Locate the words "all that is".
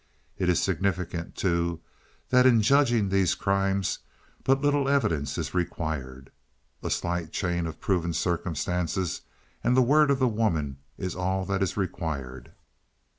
11.15-11.77